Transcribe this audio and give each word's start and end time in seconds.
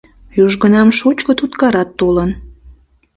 Южгунам 0.43 0.89
шучко 0.99 1.31
туткарат 1.39 1.89
толын. 1.99 2.29